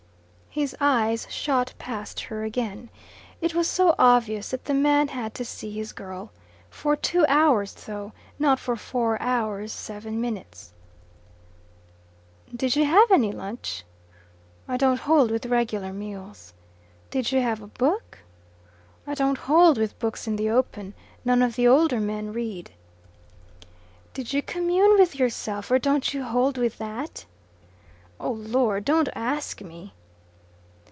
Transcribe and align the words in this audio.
His 0.53 0.75
eyes 0.81 1.27
shot 1.29 1.73
past 1.79 2.19
her 2.23 2.43
again. 2.43 2.89
It 3.39 3.55
was 3.55 3.69
so 3.69 3.95
obvious 3.97 4.49
that 4.49 4.65
the 4.65 4.73
man 4.73 5.07
had 5.07 5.33
to 5.35 5.45
see 5.45 5.71
his 5.71 5.93
girl. 5.93 6.33
For 6.69 6.97
two 6.97 7.25
hours 7.29 7.73
though 7.73 8.11
not 8.37 8.59
for 8.59 8.75
four 8.75 9.17
hours 9.21 9.71
seven 9.71 10.19
minutes. 10.19 10.73
"Did 12.53 12.75
you 12.75 12.83
have 12.83 13.11
any 13.11 13.31
lunch?" 13.31 13.85
"I 14.67 14.75
don't 14.75 14.99
hold 14.99 15.31
with 15.31 15.45
regular 15.45 15.93
meals." 15.93 16.53
"Did 17.11 17.31
you 17.31 17.39
have 17.41 17.61
a 17.61 17.67
book?" 17.67 18.17
"I 19.07 19.13
don't 19.13 19.37
hold 19.37 19.77
with 19.77 19.99
books 19.99 20.27
in 20.27 20.35
the 20.35 20.49
open. 20.49 20.93
None 21.23 21.41
of 21.41 21.55
the 21.55 21.69
older 21.69 22.01
men 22.01 22.33
read." 22.33 22.71
"Did 24.13 24.33
you 24.33 24.41
commune 24.41 24.99
with 24.99 25.15
yourself, 25.17 25.71
or 25.71 25.79
don't 25.79 26.13
you 26.13 26.23
hold 26.23 26.57
with 26.57 26.77
that?" 26.77 27.23
"Oh 28.19 28.31
Lord, 28.33 28.83
don't 28.83 29.07
ask 29.15 29.61
me!" 29.61 29.93